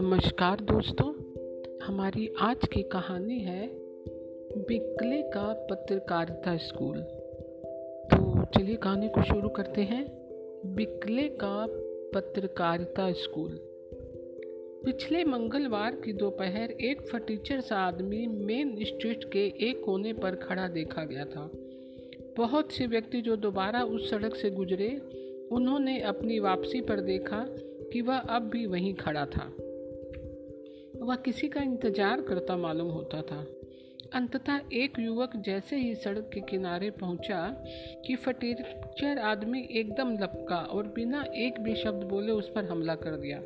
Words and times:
नमस्कार 0.00 0.60
दोस्तों, 0.60 1.14
हमारी 1.82 2.34
आज 2.40 2.56
की 2.72 2.82
कहानी 2.82 3.38
है 3.38 3.70
बिकले 4.58 5.22
का 5.22 5.66
पत्रकारिता 5.70 6.56
स्कूल। 6.56 7.02
तो 8.04 8.44
चलिए 8.44 8.76
कहानी 8.76 9.08
को 9.08 9.22
शुरू 9.22 9.48
करते 9.48 9.80
हैं। 9.80 10.12
बिकले 10.66 11.28
का 11.28 11.66
पत्रकारिता 12.14 13.12
स्कूल। 13.12 13.58
पिछले 14.84 15.24
मंगलवार 15.24 15.92
की 15.94 16.12
दोपहर 16.12 16.70
एक 16.70 17.00
फटीचर 17.00 17.60
सा 17.60 17.76
आदमी 17.76 18.26
मेन 18.26 18.76
स्ट्रीट 18.84 19.24
के 19.24 19.46
एक 19.46 19.84
कोने 19.84 20.12
पर 20.12 20.34
खड़ा 20.34 20.68
देखा 20.68 21.04
गया 21.04 21.24
था। 21.24 21.50
बहुत 22.36 22.72
से 22.72 22.86
व्यक्ति 22.86 23.20
जो 23.20 23.36
दोबारा 23.36 23.82
उस 23.84 24.10
सड़क 24.10 24.34
से 24.34 24.50
गुजरे, 24.50 25.02
उन्होंने 25.52 26.00
अपनी 26.00 26.38
वापसी 26.38 26.80
पर 26.80 27.00
देखा 27.00 27.44
कि 27.92 28.00
वह 28.00 28.18
अब 28.18 28.42
भी 28.42 28.66
वहीं 28.66 28.94
खड़ा 28.94 29.26
था। 29.26 29.52
वह 30.96 31.16
किसी 31.16 31.48
का 31.48 31.60
इंतज़ार 31.60 32.20
करता 32.20 32.56
मालूम 32.56 32.88
होता 32.88 33.22
था। 33.22 33.46
अंततः 34.12 34.60
एक 34.72 34.98
युवक 34.98 35.36
जैसे 35.36 35.76
ही 35.76 35.94
सड़क 35.94 36.30
के 36.34 36.40
किनारे 36.40 36.90
पहुँचा 36.90 37.64
कि 38.06 38.16
फटीचर 38.16 39.18
आदमी 39.18 39.68
एकदम 39.70 40.12
लपका 40.12 40.56
और 40.56 40.86
बिना 40.86 41.24
एक 41.34 41.60
भी 41.60 41.74
शब्द 41.74 42.04
बोले 42.04 42.32
उस 42.32 42.52
पर 42.54 42.64
हमला 42.64 42.94
कर 42.94 43.16
दिया। 43.16 43.42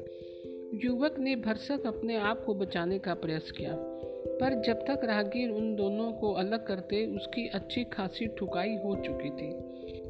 युवक 0.85 1.19
ने 1.19 1.37
भरसक 1.37 1.87
अपने 1.87 2.17
आप 2.17 2.45
को 2.45 2.55
बचाने 2.55 2.99
का 2.99 3.15
प्रयास 3.15 3.51
किया। 3.51 3.96
पर 4.27 4.63
जब 4.63 4.85
तक 4.87 5.01
राहगीर 5.05 5.51
उन 5.51 5.75
दोनों 5.77 6.13
को 6.13 6.33
अलग 6.33 6.67
करते, 6.67 7.07
उसकी 7.07 7.47
अच्छी 7.49 7.85
खासी 7.85 8.27
ठुकाई 8.27 8.77
हो 8.85 8.95
चुकी 8.97 9.31
थी। 9.31 9.51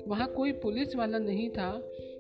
वहाँ 0.07 0.27
कोई 0.29 0.53
पुलिस 0.53 0.97
वाला 0.97 1.19
नहीं 1.19 1.51
था 1.51 1.71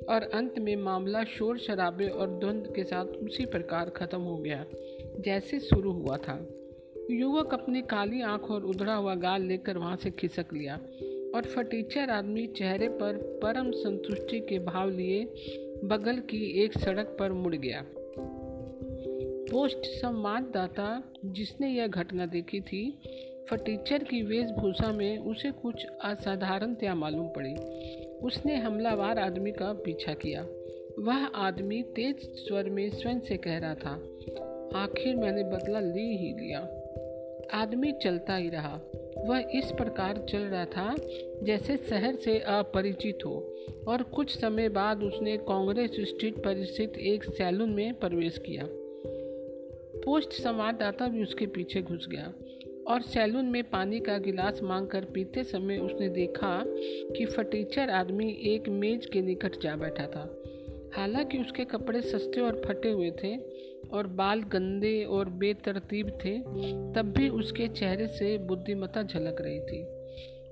और 0.08 0.30
अंत 0.34 0.58
में 0.58 0.76
मामला 0.76 1.24
शोर 1.24 1.58
शराबे 1.58 2.08
और 2.08 2.30
द्वंद 2.30 2.72
के 2.76 2.84
साथ 2.84 3.04
उसी 3.04 3.46
प्रकार 3.46 3.90
खत्म 3.90 4.20
हो 4.20 4.36
गया, 4.36 4.64
जैसे 5.18 5.60
शुरू 5.60 5.92
हुआ 5.92 6.16
था। 6.16 6.38
युवक 7.10 7.54
अपनी 7.54 7.82
काली 7.82 8.22
आँख 8.22 8.50
और 8.50 8.64
उधड़ा 8.64 8.94
हुआ 8.94 9.14
गाल 9.14 9.42
लेकर 9.42 9.78
वहाँ 9.78 9.96
से 9.96 10.10
खिसक 10.10 10.46
लिया 10.52 10.74
और 11.34 11.42
फटीचर 11.42 12.10
आदमी 12.10 12.46
चेहरे 12.46 12.88
पर 12.88 13.16
परम 13.42 13.70
संतुष्टि 13.70 14.40
के 14.40 14.58
भाव 14.58 14.90
लिए 14.90 15.24
बगल 15.84 16.18
की 16.18 16.64
एक 16.64 16.78
सड़क 16.78 17.16
पर 17.18 17.32
मुड़ 17.32 17.54
गया। 17.54 17.84
पोस्ट 19.50 19.84
संवाददाता 19.86 21.02
जिसने 21.24 21.68
यह 21.70 21.86
घटना 21.86 22.26
देखी 22.26 22.60
थी, 22.60 22.98
फटीचर 23.50 24.04
की 24.04 24.22
वेशभूषा 24.22 24.92
में 24.92 25.18
उसे 25.18 25.50
कुछ 25.50 25.86
असाधारणतया 26.04 26.94
मालूम 26.94 27.28
पड़ी। 27.28 27.54
उसने 28.18 28.56
हमलावर 28.56 29.18
आदमी 29.18 29.52
का 29.52 29.72
पीछा 29.84 30.14
किया। 30.14 30.42
वह 30.98 31.24
आदमी 31.36 31.82
तेज 31.96 32.16
स्वर 32.16 32.70
में 32.70 32.88
स्वयं 32.90 33.20
से 33.20 33.36
कह 33.36 33.58
रहा 33.58 33.74
था, 33.74 33.94
आखिर 34.82 35.16
मैंने 35.16 35.42
बदला 35.44 35.80
ले 35.80 36.02
ही 36.02 36.32
लिया। 36.32 36.60
आदमी 37.52 37.92
चलता 37.92 38.36
ही 38.36 38.48
रहा। 38.48 38.80
वह 39.18 39.50
इस 39.54 39.70
प्रकार 39.72 40.24
चल 40.30 40.38
रहा 40.38 40.64
था 40.64 40.94
जैसे 41.42 41.76
शहर 41.76 42.16
से 42.16 42.38
अपरिचित 42.38 43.18
हो, 43.26 43.36
और 43.88 44.02
कुछ 44.02 44.38
समय 44.38 44.68
बाद 44.68 45.02
उसने 45.02 45.36
कांग्रेस 45.36 45.96
स्ट्रीट 46.00 46.36
पर 46.36 46.64
स्थित 46.64 46.98
एक 46.98 47.24
सैलून 47.24 47.70
में 47.70 47.94
प्रवेश 47.94 48.38
किया। 48.38 48.68
पोस्ट 50.06 50.32
संवाददाता 50.32 51.08
भी 51.08 51.22
उसके 51.22 51.46
पीछे 51.46 51.82
घुस 51.82 52.08
गया 52.08 52.32
और 52.88 53.02
सैलून 53.02 53.44
में 53.44 53.64
पानी 53.64 54.00
का 54.00 54.18
गिलास 54.18 54.60
मांगकर 54.62 55.04
पीते 55.04 55.44
समय 55.44 55.78
उसने 55.78 56.08
देखा 56.08 56.64
कि 57.16 57.24
फटीचर 57.26 57.90
आदमी 57.90 58.30
एक 58.42 58.68
मेज 58.68 59.06
के 59.06 59.20
निकट 59.20 59.60
जा 59.62 59.76
बैठा 59.76 60.06
था। 60.06 60.42
हालाँकि 60.94 61.38
उसके 61.38 61.64
कपड़े 61.64 62.00
सस्ते 62.00 62.40
और 62.40 62.62
फटे 62.66 62.90
हुए 62.90 63.10
थे 63.10 63.36
और 63.92 64.06
बाल 64.06 64.42
गंदे 64.42 65.04
और 65.04 65.28
बेतरतीब 65.28 66.08
थे, 66.24 66.38
तब 66.94 67.14
भी 67.16 67.28
उसके 67.28 67.68
चेहरे 67.68 68.06
से 68.06 68.38
बुद्धिमत्ता 68.38 69.02
झलक 69.02 69.36
रही 69.40 69.60
थी। 69.60 69.84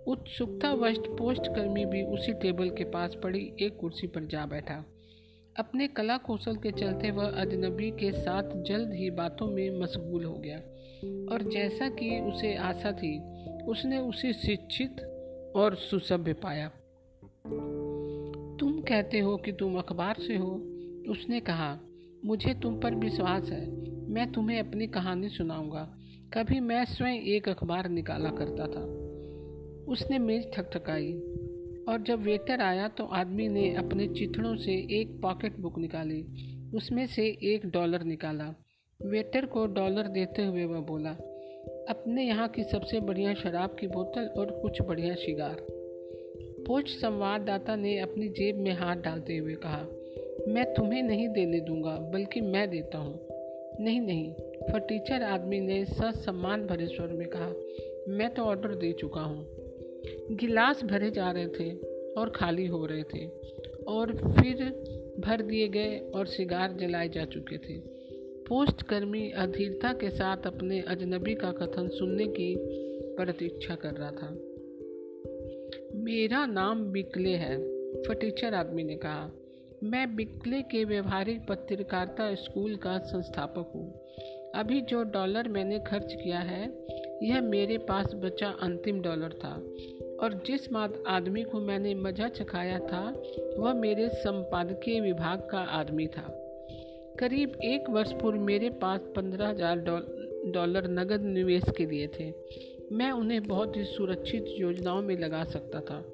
उत्सुकतावश 0.07 0.99
पोस्टकर्मी 0.99 1.85
भी 1.85 2.03
उसी 2.03 2.33
टेबल 2.33 2.71
के 2.71 2.85
पास 2.85 3.17
पड़ी, 3.23 3.53
एक 3.61 3.77
कुर्सी 3.77 4.07
पर 4.07 4.25
जा 4.25 4.47
बैठा। 4.47 4.85
अपने 5.59 5.89
कला 5.89 6.17
कौशल 6.17 6.57
के 6.57 6.71
चलते 6.71 7.11
वह 7.11 7.31
अजनबी 7.31 7.91
के 7.91 8.13
साथ 8.13 8.63
जल्द 8.63 8.93
ही 8.95 9.11
बातों 9.11 9.47
में 9.47 9.81
मशगूल 9.81 10.25
हो 10.25 10.35
गया। 10.35 10.57
और 11.33 11.51
जैसा 11.53 11.89
कि 11.89 12.21
उसे 12.21 12.55
आशा 12.55 12.93
थी, 12.93 13.21
उसने 13.65 13.99
उसे 13.99 14.33
शिक्षित 14.33 15.01
और 15.57 15.75
सुसभ्य 15.75 16.33
पाया। 16.33 16.69
तुम 18.61 18.81
कहते 18.81 19.19
हो 19.19 19.37
कि 19.37 19.53
तुम 19.53 19.79
अखबार 19.79 20.15
से 20.15 20.37
हो? 20.37 20.51
उसने 21.09 21.41
कहा, 21.41 21.79
मुझे 22.25 22.55
तुम 22.55 22.81
पर 22.81 22.95
विश्वास 22.95 23.51
है। 23.51 23.71
मैं 24.11 24.33
तुम्हें 24.33 24.61
अपनी 24.61 24.87
कहानी 24.87 25.29
सुनाऊँगा। 25.29 25.99
कभी 26.35 26.61
मैं 26.61 26.85
स्वयं 26.85 27.15
एक 27.15 27.49
अखबार 27.49 27.89
निकाला 27.89 28.31
करता 28.31 28.67
था। 28.67 29.05
उसने 29.93 30.19
मेज 30.19 30.53
ठकठकाई। 30.55 31.13
और 31.89 32.03
जब 32.03 32.23
वेटर 32.23 32.61
आया 32.61 32.89
तो 32.89 33.05
आदमी 33.13 33.49
ने 33.49 33.75
अपने 33.75 34.07
चिथड़ों 34.09 34.55
से 34.57 34.73
एक 35.01 35.21
पॉकेट 35.23 35.59
बुक 35.59 35.79
निकाली। 35.79 36.21
उसमें 36.75 37.07
से 37.07 37.27
एक 37.45 37.67
डॉलर 37.67 38.03
निकाला। 38.03 38.55
वेटर 39.01 39.47
को 39.47 39.67
डॉलर 39.67 40.09
देते 40.09 40.45
हुए 40.45 40.65
वह 40.65 40.81
बोला, 40.81 41.11
अपने 41.91 42.25
यहाँ 42.25 42.49
की 42.49 42.65
सबसे 42.65 43.01
बढ़िया 43.01 43.35
शराब 43.35 43.77
की 43.81 43.87
बोतल 43.87 44.27
और 44.39 44.51
कुछ 44.63 44.81
बढ़िया 44.83 45.15
शिगार। 45.15 45.57
पोस्ट 46.67 46.89
संवाददाता 46.89 47.77
ने 47.77 47.99
अपनी 47.99 48.29
जेब 48.29 48.59
में 48.59 48.73
हाथ 48.73 48.97
डालते 48.97 49.37
हुए 49.37 49.55
कहा, 49.55 49.83
मैं 50.49 50.65
तुम्हें 50.75 51.03
नहीं 51.03 51.29
देने 51.29 51.61
दूँगा, 51.61 51.97
बल्कि 52.13 52.41
मैं 52.41 52.69
देता 52.71 52.99
हूँ। 52.99 53.19
नहीं 53.81 54.01
नहीं, 54.01 54.33
फटीचर 54.71 55.23
आदमी 55.23 55.61
ने 55.61 55.85
सम्मान 55.89 56.67
भरे 56.67 56.87
स्वर 56.87 57.13
में 57.13 57.27
कहा, 57.29 57.53
मैं 58.09 58.33
तो 58.35 58.43
ऑर्डर 58.43 58.75
दे 58.75 58.93
चुका 58.93 59.21
हूँ। 59.21 59.54
गिलास 60.31 60.85
भरे 60.85 61.11
जा 61.11 61.31
रहे 61.31 61.47
थे 61.47 61.73
और 62.13 62.31
खाली 62.31 62.67
हो 62.67 62.87
रहे 62.87 63.03
थे 63.03 63.27
और 63.89 64.13
फिर 64.13 64.65
भर 65.21 65.43
दिए 65.43 65.69
गए 65.69 65.99
और 65.99 66.27
सिगार 66.27 66.73
जलाए 66.73 67.09
जा 67.09 67.25
चुके 67.25 67.59
थे। 67.59 67.79
पोस्ट 68.49 68.83
कर्मी 68.83 69.31
अधीरता 69.31 69.93
के 69.93 70.11
साथ 70.11 70.37
अपने 70.47 70.81
अजनबी 70.81 71.35
का 71.35 71.53
कथन 71.53 71.89
सुनने 71.89 72.27
की 72.27 72.57
प्रतीक्षा 73.17 73.75
कर 73.75 73.93
रहा 73.93 74.11
था। 74.11 74.39
मेरा 75.95 76.47
नाम 76.47 76.85
बिकले 76.85 77.31
है, 77.31 77.57
फटीचर 78.03 78.55
आदमी 78.55 78.85
ने 78.85 78.97
कहा। 78.97 79.31
मैं 79.83 80.17
बिकले 80.17 80.63
के 80.63 80.85
व्यवहारिक 80.85 81.47
पत्रकारिता 81.49 82.35
स्कूल 82.35 82.77
का 82.77 82.99
संस्थापक 82.99 83.73
हूँ। 83.75 84.01
अभी 84.55 84.81
जो 84.81 85.03
डॉलर 85.03 85.49
मैंने 85.49 85.79
खर्च 85.79 86.13
किया 86.13 86.39
है, 86.39 86.87
यह 87.23 87.41
मेरे 87.41 87.79
पास 87.79 88.15
बचा 88.15 88.49
अंतिम 88.49 89.03
डॉलर 89.03 89.33
था। 89.33 89.63
और 90.21 90.35
जिस 90.47 90.69
आदमी 91.07 91.43
को 91.43 91.61
मैंने 91.61 91.95
मज़ा 91.95 92.29
चखाया 92.29 92.79
था, 92.79 93.03
वह 93.59 93.75
मेरे 93.75 94.09
संपादकीय 94.09 95.01
विभाग 95.01 95.49
का 95.51 95.59
आदमी 95.59 96.07
था। 96.07 96.27
करीब 97.21 97.59
एक 97.65 97.91
वर्ष 97.91 98.13
पूर्व 98.13 98.41
मेरे 98.41 98.71
पास 98.71 99.01
पंद्रह 99.17 99.49
हज़ार 99.49 99.79
डॉलर 100.53 100.89
नगद 100.91 101.23
निवेश 101.23 101.65
के 101.77 101.87
लिए 101.87 102.07
थे। 102.07 102.33
मैं 102.93 103.11
उन्हें 103.11 103.43
बहुत 103.43 103.77
ही 103.77 103.85
सुरक्षित 103.85 104.47
योजनाओं 104.59 105.03
में 105.03 105.17
लगा 105.17 105.45
सकता 105.45 105.81
था 105.81 106.05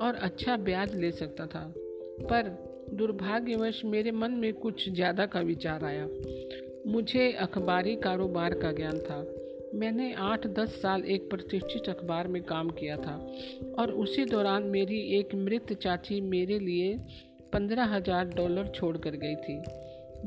और 0.00 0.14
अच्छा 0.14 0.56
ब्याज 0.56 0.94
ले 0.94 1.10
सकता 1.10 1.46
था। 1.46 1.72
पर 2.30 2.48
दुर्भाग्यवश 2.94 3.84
मेरे 3.84 4.10
मन 4.10 4.30
में 4.30 4.52
कुछ 4.52 4.88
ज़्यादा 4.90 5.26
का 5.26 5.40
विचार 5.40 5.84
आया। 5.84 6.08
मुझे 6.86 7.32
अखबारी 7.32 7.96
कारोबार 7.96 8.54
का 8.54 8.72
ज्ञान 8.72 8.98
था। 8.98 9.22
मैंने 9.74 10.12
आठ 10.14 10.46
दस 10.46 10.80
साल 10.82 11.04
एक 11.04 11.28
प्रतिष्ठित 11.30 11.88
अखबार 11.88 12.28
में 12.28 12.42
काम 12.42 12.70
किया 12.70 12.96
था 12.96 13.14
और 13.78 13.90
उसी 13.92 14.24
दौरान 14.24 14.62
मेरी 14.62 14.98
एक 15.18 15.34
मृत 15.34 15.72
चाची 15.72 16.20
मेरे 16.20 16.58
लिए 16.58 16.96
पंद्रह 17.52 17.84
हज़ार 17.84 18.24
डॉलर 18.26 18.68
छोड़ 18.74 18.96
कर 18.96 19.16
गई 19.16 19.34
थी। 19.36 19.62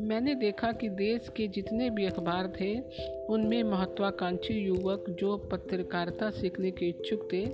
मैंने 0.02 0.36
देखा 0.36 0.72
कि 0.72 0.90
देश 0.90 1.30
के 1.38 1.48
जितने 1.48 1.90
भी 1.90 2.06
अखबार 2.06 2.52
थे, 2.62 2.74
उनमें 3.26 3.62
महत्वाकांक्षी 3.64 4.54
युवक 4.54 5.06
जो 5.10 5.38
पत्रकारिता 5.52 6.30
सीखने 6.30 6.72
के 6.72 6.90
इच्छुक 6.90 7.28
थे, 7.34 7.46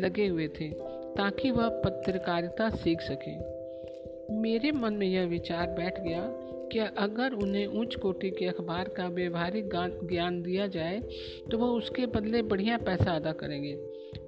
लगे 0.00 0.26
हुए 0.26 0.48
थे, 0.48 0.68
ताकि 1.12 1.50
वह 1.50 1.68
पत्रकारिता 1.84 2.68
सीख 2.70 3.00
सकें। 3.00 4.40
मेरे 4.42 4.72
मन 4.72 4.94
में 4.94 5.06
यह 5.06 5.26
विचार 5.26 5.66
बैठ 5.70 6.00
गया 6.00 6.22
कि 6.72 6.78
अगर 6.78 7.32
उन्हें 7.32 7.66
उच्च 7.66 7.94
कोटि 7.94 8.30
के 8.30 8.46
अखबार 8.46 8.88
का 8.88 9.08
व्यवहारिक 9.08 9.68
ज्ञान 10.04 10.40
दिया 10.42 10.66
जाए 10.66 11.00
तो 11.50 11.58
वह 11.58 11.68
उसके 11.68 12.06
बदले 12.06 12.42
बढ़िया 12.42 12.78
पैसा 12.78 13.16
अदा 13.16 13.32
करेंगे। 13.32 13.74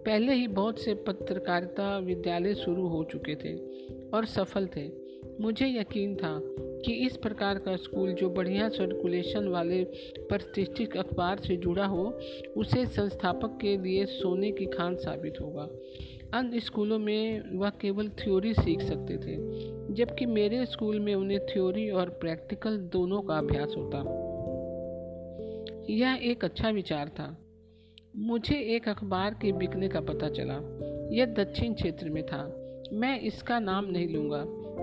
पहले 0.05 0.35
ही 0.35 0.46
बहुत 0.49 0.79
से 0.79 0.94
पत्रकारिता 1.06 1.99
विद्यालय 1.99 2.55
शुरू 2.55 2.87
हो 2.88 3.05
चुके 3.05 3.35
थे 3.35 3.56
और 4.11 4.26
सफल 4.26 4.67
थे। 4.76 4.88
मुझे 5.40 5.67
यकीन 5.69 6.14
था 6.17 6.38
कि 6.85 6.93
इस 7.06 7.17
प्रकार 7.17 7.58
का 7.58 7.75
स्कूल 7.76 8.12
जो 8.12 8.29
बढ़िया 8.31 8.69
सर्कुलेशन 8.69 9.49
वाले 9.49 9.82
प्रतिष्ठित 10.29 10.96
अखबार 10.96 11.38
से 11.38 11.56
जुड़ा 11.56 11.87
हो, 11.87 12.05
उसे 12.56 12.85
संस्थापक 12.87 13.58
के 13.61 13.76
लिए 13.76 14.05
सोने 14.06 14.50
की 14.52 14.67
खान 14.67 14.96
साबित 14.96 15.40
होगा। 15.40 15.69
अन्य 16.34 16.60
स्कूलों 16.60 16.98
में 16.98 17.56
वह 17.58 17.70
केवल 17.70 18.08
थ्योरी 18.08 18.54
सीख 18.54 18.80
सकते 18.80 19.14
थे, 19.16 19.36
जबकि 19.94 20.26
मेरे 20.26 20.66
स्कूल 20.66 21.00
में 21.00 21.14
उन्हें 21.14 21.46
थ्योरी 21.46 21.90
और 21.90 22.08
प्रैक्टिकल 22.08 22.78
दोनों 22.78 23.22
का 23.22 23.38
अभ्यास 23.38 23.75
होता। 23.76 23.98
यह 25.90 26.20
एक 26.22 26.44
अच्छा 26.44 26.70
विचार 26.70 27.08
था। 27.08 27.38
मुझे 28.16 28.56
एक 28.56 28.88
अखबार 28.88 29.34
के 29.34 29.52
बिकने 29.52 29.88
का 29.88 30.00
पता 30.00 30.28
चला। 30.28 30.54
यह 31.12 31.26
दक्षिण 31.26 31.75
क्षेत्र 31.75 32.10
में 32.10 32.26
था। 32.26 32.54
मैं 32.92 33.20
इसका 33.20 33.58
नाम 33.58 33.84
नहीं 33.84 34.08
लूँगा। 34.08 34.40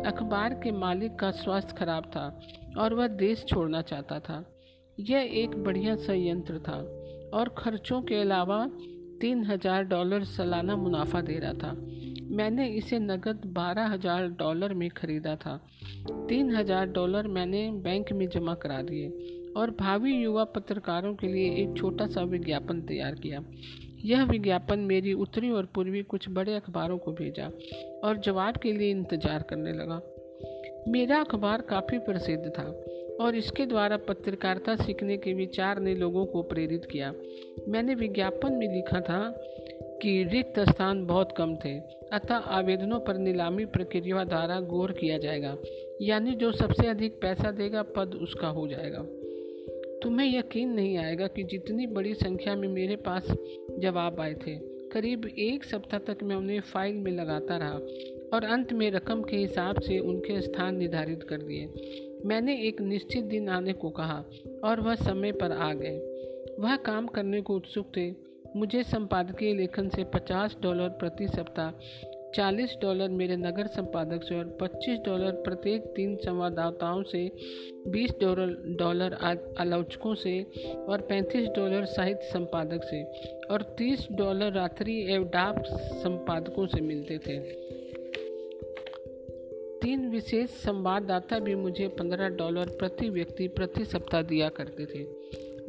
अखबार 0.09 0.53
के 0.53 0.71
मालिक 0.71 1.15
का 1.15 1.31
स्वास्थ्य 1.31 1.75
खराब 1.77 2.03
था 2.03 2.39
और 2.77 2.93
वह 2.93 3.07
देश 3.07 3.45
छोड़ना 3.45 3.81
चाहता 3.81 4.19
था। 4.19 4.55
यह 4.99 5.29
एक 5.33 5.49
बढ़िया 5.49 5.95
संयंत्र 5.95 6.59
था 6.59 6.77
और 7.37 7.55
खर्चों 7.57 8.01
के 8.01 8.15
अलावा 8.15 8.69
तीन 9.21 9.43
हज़ार 9.45 9.83
डॉलर 9.83 10.23
सालाना 10.23 10.75
मुनाफा 10.75 11.21
दे 11.21 11.37
रहा 11.39 11.53
था। 11.53 11.71
मैंने 12.31 12.67
इसे 12.67 12.99
नकद 12.99 13.41
बारह 13.45 13.85
हज़ार 13.85 14.27
डॉलर 14.29 14.73
में 14.73 14.89
खरीदा 14.89 15.35
था। 15.35 15.55
तीन 16.29 16.55
हज़ार 16.55 16.85
डॉलर 16.87 17.27
मैंने 17.27 17.69
बैंक 17.83 18.11
में 18.13 18.27
जमा 18.29 18.53
करा 18.53 18.81
दिए 18.81 19.09
और 19.57 19.71
भावी 19.71 20.13
युवा 20.13 20.43
पत्रकारों 20.43 21.13
के 21.15 21.27
लिए 21.27 21.53
एक 21.55 21.77
छोटा 21.77 22.07
सा 22.07 22.21
विज्ञापन 22.23 22.81
तैयार 22.81 23.15
किया। 23.15 23.43
यह 24.05 24.23
विज्ञापन 24.23 24.79
मेरी 24.79 25.13
उत्तरी 25.13 25.49
और 25.49 25.65
पूर्वी 25.65 26.01
कुछ 26.03 26.29
बड़े 26.29 26.55
अखबारों 26.55 26.97
को 26.97 27.11
भेजा 27.11 27.49
और 28.03 28.17
जवाब 28.17 28.57
के 28.57 28.73
लिए 28.73 28.91
इंतज़ार 28.91 29.45
करने 29.49 29.73
लगा। 29.73 30.01
मेरा 30.87 31.19
अखबार 31.19 31.61
काफ़ी 31.61 31.97
प्रसिद्ध 31.99 32.49
था। 32.49 32.63
और 33.21 33.35
इसके 33.35 33.65
द्वारा 33.65 33.97
पत्रकारिता 33.97 34.75
सीखने 34.75 35.17
के 35.17 35.33
विचार 35.33 35.79
ने 35.79 35.95
लोगों 35.95 36.25
को 36.25 36.41
प्रेरित 36.43 36.85
किया। 36.85 37.13
मैंने 37.67 37.95
विज्ञापन 37.95 38.53
में 38.53 38.67
लिखा 38.67 39.01
था 39.01 39.41
कि 40.01 40.23
रिक्त 40.23 40.59
स्थान 40.59 41.05
बहुत 41.05 41.33
कम 41.37 41.55
थे, 41.55 41.79
अतः 42.13 42.35
आवेदनों 42.35 42.99
पर 42.99 43.17
नीलामी 43.17 43.65
प्रक्रिया 43.65 44.23
द्वारा 44.23 44.59
गौर 44.59 44.91
किया 44.91 45.17
जाएगा। 45.17 45.57
यानी 46.01 46.31
जो 46.31 46.51
सबसे 46.51 46.87
अधिक 46.87 47.21
पैसा 47.21 47.51
देगा, 47.51 47.83
पद 47.83 48.15
उसका 48.15 48.47
हो 48.47 48.67
जाएगा। 48.67 49.05
तुम्हें 50.03 50.39
यकीन 50.39 50.69
नहीं 50.69 50.97
आएगा 50.97 51.27
कि 51.27 51.43
जितनी 51.43 51.87
बड़ी 51.87 52.13
संख्या 52.13 52.55
में 52.55 52.67
मेरे 52.67 52.95
पास 52.95 53.27
जवाब 53.79 54.19
आए 54.19 54.33
थे। 54.33 54.75
करीब 54.89 55.25
एक 55.25 55.63
सप्ताह 55.63 55.99
तक 55.99 56.23
मैं 56.23 56.35
उन्हें 56.35 56.59
फ़ाइल 56.59 56.95
में 56.95 57.11
लगाता 57.11 57.57
रहा 57.57 57.79
और 58.33 58.43
अंत 58.43 58.73
में 58.73 58.91
रकम 58.91 59.21
के 59.21 59.37
हिसाब 59.37 59.79
से 59.79 59.99
उनके 59.99 60.41
स्थान 60.41 60.77
निर्धारित 60.77 61.23
कर 61.23 61.37
दिए। 61.37 61.65
मैंने 62.25 62.57
एक 62.67 62.81
निश्चित 62.81 63.23
दिन 63.23 63.49
आने 63.49 63.73
को 63.73 63.89
कहा 63.89 64.23
और 64.63 64.79
वह 64.79 64.95
समय 64.95 65.31
पर 65.31 65.51
आ 65.51 65.73
गए। 65.73 65.97
वह 66.59 66.75
काम 66.75 67.07
करने 67.07 67.41
को 67.41 67.55
उत्सुक 67.55 67.91
थे। 67.97 68.11
मुझे 68.55 68.83
संपादकीय 68.83 69.53
लेखन 69.53 69.89
से 69.89 70.03
50 70.03 70.55
डॉलर 70.61 70.89
प्रति 70.89 71.27
सप्ताह 71.27 71.71
40 72.35 72.75
डॉलर 72.81 73.09
मेरे 73.09 73.35
नगर 73.35 73.67
संपादक 73.67 74.23
से 74.23 74.35
और 74.35 74.57
25 74.61 74.97
डॉलर 75.05 75.31
प्रत्येक 75.31 75.81
तीन 75.95 76.15
संवाददाताओं 76.15 77.03
से 77.03 77.31
20 77.87 78.11
डॉलर 78.79 79.13
आलोचकों 79.59 80.15
से 80.15 80.41
और 80.89 81.07
35 81.11 81.47
डॉलर 81.55 81.85
साहित्य 81.85 82.29
संपादक 82.33 82.83
से 82.83 83.03
और 83.51 83.75
30 83.79 84.07
डॉलर 84.11 84.51
रात्रि 84.51 85.13
एवं 85.13 85.25
डाक 85.25 85.63
संपादकों 86.03 86.67
से 86.67 86.81
मिलते 86.81 87.17
थे। 87.17 87.39
विशेष 90.15 90.49
संवाददाता 90.49 91.39
भी 91.39 91.55
मुझे 91.55 91.87
15 91.87 92.29
डॉलर 92.29 92.67
प्रति 92.67 93.09
व्यक्ति 93.09 93.47
प्रति 93.47 93.85
सप्ताह 93.85 94.21
दिया 94.21 94.49
करते 94.49 94.85
थे। 94.85 95.07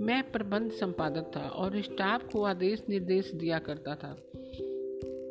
मैं 0.01 0.33
प्रबंध 0.33 0.71
संपादक 0.71 1.31
था 1.37 1.41
और 1.41 1.83
स्टाफ 1.83 2.33
को 2.33 2.45
आदेश 2.45 2.83
निर्देश 2.89 3.33
दिया 3.35 3.59
करता 3.59 3.95
था। 3.95 4.17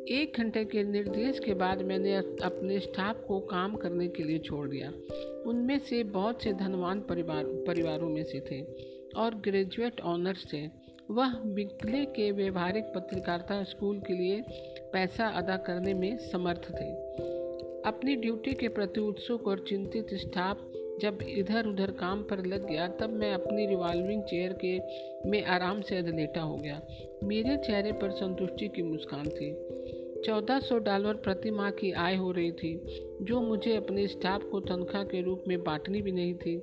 एक 0.08 0.32
घंटे 0.36 0.64
के 0.64 0.84
निर्देश 0.84 1.38
के 1.38 1.54
बाद 1.54 1.82
मैंने 1.82 2.16
अपने 2.16 2.80
स्टाफ 2.80 3.24
को 3.28 3.40
काम 3.40 3.76
करने 3.76 4.08
के 4.08 4.22
लिए 4.22 4.38
छोड़ 4.38 4.68
दिया। 4.68 4.92
उनमें 5.46 5.78
से 5.78 6.04
बहुत 6.04 6.42
से 6.42 6.52
धनवान 6.52 7.00
परिवार, 7.00 7.44
परिवारों 7.44 8.08
में 8.08 8.24
से 8.24 8.40
थे 8.40 8.64
और 9.16 9.34
ग्रेजुएट 9.34 10.00
ऑनर्स 10.00 10.52
थे। 10.52 10.70
वह 11.10 11.34
बिकले 11.34 12.04
के 12.04 12.30
व्यवहारिक 12.30 12.84
पत्रकारिता 12.84 13.64
स्कूल 13.64 14.00
के 14.00 14.12
लिए 14.12 14.44
पैसा 14.92 15.26
अदा 15.26 15.56
करने 15.56 15.94
में 15.94 16.18
समर्थ 16.18 16.70
थे। 16.70 17.06
अपनी 17.86 18.16
ड्यूटी 18.16 18.52
के 18.52 18.68
प्रति 18.68 19.00
उत्सुक 19.00 19.48
और 19.48 19.64
चिंतित 19.68 20.14
स्टाफ 20.14 20.72
जब 21.00 21.18
इधर 21.28 21.66
उधर 21.66 21.90
काम 21.90 22.22
पर 22.22 22.46
लग 22.46 22.66
गया, 22.68 22.88
तब 22.88 23.10
मैं 23.10 23.32
अपनी 23.34 23.66
रिवॉल्विंग 23.66 24.22
चेयर 24.22 24.52
के 24.64 24.78
में 25.30 25.44
आराम 25.44 25.80
से 25.80 25.96
अधलेटा 25.96 26.40
हो 26.40 26.56
गया। 26.56 26.80
मेरे 27.24 27.56
चेहरे 27.56 27.92
पर 27.92 28.10
संतुष्टि 28.10 28.68
की 28.68 28.82
मुस्कान 28.82 29.28
थी। 29.28 29.52
चौदह 30.26 30.58
सौ 30.58 30.78
डॉलर 30.78 31.14
प्रति 31.14 31.50
माह 31.50 31.70
की 31.70 31.92
आय 31.92 32.16
हो 32.16 32.30
रही 32.32 32.52
थी, 32.52 32.74
जो 33.22 33.40
मुझे 33.40 33.76
अपने 33.76 34.06
स्टाफ 34.06 34.42
को 34.42 34.60
तनख्वाह 34.60 35.04
के 35.04 35.22
रूप 35.22 35.44
में 35.48 35.62
बांटनी 35.62 36.02
भी 36.02 36.12
नहीं 36.12 36.34
थी। 36.34 36.56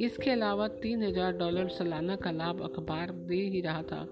इसके 0.00 0.30
अलावा 0.30 0.68
तीन 0.68 1.02
हज़ार 1.02 1.32
डॉलर 1.32 1.68
सालाना 1.68 2.16
का 2.16 2.30
लाभ 2.30 2.62
अखबार 2.62 3.10
दे 3.10 3.34
ही 3.34 3.60
रहा 3.60 3.82
था। 3.82 4.08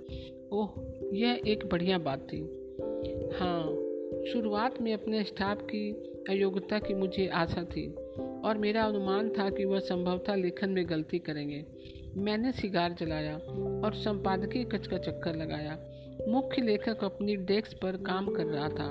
ओह, 0.52 0.68
यह 1.12 1.40
एक 1.46 1.66
बढ़िया 1.66 1.98
बात 1.98 2.26
थी। 2.32 2.40
हाँ 3.38 3.79
शुरुआत 4.26 4.80
में 4.80 4.94
अपने 4.94 5.24
स्टाफ 5.24 5.62
की 5.62 5.90
अयोग्यता 6.28 6.78
की 6.78 6.94
मुझे 6.94 7.28
आशा 7.28 7.64
थी 7.64 7.94
और 8.44 8.58
मेरा 8.58 8.82
अनुमान 8.82 9.28
था 9.28 9.50
कि 9.50 9.64
वह 9.64 9.78
संभवतः 9.78 10.34
लेखन 10.34 10.70
में 10.70 10.88
गलती 10.88 11.18
करेंगे। 11.18 11.64
मैंने 12.16 12.52
सिगार 12.52 12.96
जलाया 13.00 13.36
और 13.84 13.94
संपादकीय 13.94 14.64
कच 14.64 14.86
का 14.86 14.98
चक्कर 14.98 15.36
लगाया। 15.36 15.78
मुख्य 16.28 16.62
लेखक 16.62 17.04
अपनी 17.04 17.36
डेस्क 17.36 17.78
पर 17.82 17.96
काम 17.96 18.34
कर 18.34 18.44
रहा 18.44 18.68
था 18.68 18.90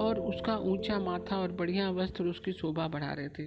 और 0.00 0.20
उसका 0.20 0.56
ऊँचा 0.56 0.98
माथा 0.98 1.36
और 1.36 1.52
बढ़िया 1.52 1.90
वस्त्र 1.90 2.24
उसकी 2.24 2.52
शोभा 2.52 2.88
बढ़ा 2.88 3.12
रहे 3.12 3.28
थे। 3.28 3.46